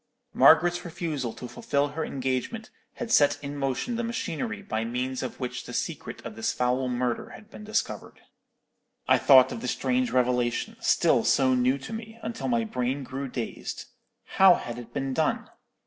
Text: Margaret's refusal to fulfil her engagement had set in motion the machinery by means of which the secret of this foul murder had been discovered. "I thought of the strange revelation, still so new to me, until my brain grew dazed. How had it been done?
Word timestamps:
Margaret's 0.33 0.83
refusal 0.83 1.31
to 1.33 1.47
fulfil 1.47 1.89
her 1.89 2.03
engagement 2.03 2.71
had 2.95 3.11
set 3.11 3.37
in 3.43 3.55
motion 3.55 3.97
the 3.97 4.03
machinery 4.03 4.63
by 4.63 4.83
means 4.83 5.21
of 5.21 5.39
which 5.39 5.65
the 5.65 5.73
secret 5.75 6.25
of 6.25 6.35
this 6.35 6.51
foul 6.51 6.87
murder 6.89 7.29
had 7.29 7.51
been 7.51 7.63
discovered. 7.63 8.19
"I 9.07 9.19
thought 9.19 9.51
of 9.51 9.61
the 9.61 9.67
strange 9.67 10.09
revelation, 10.09 10.75
still 10.79 11.23
so 11.23 11.53
new 11.53 11.77
to 11.77 11.93
me, 11.93 12.17
until 12.23 12.47
my 12.47 12.63
brain 12.63 13.03
grew 13.03 13.27
dazed. 13.27 13.85
How 14.25 14.55
had 14.55 14.79
it 14.79 14.91
been 14.91 15.13
done? 15.13 15.51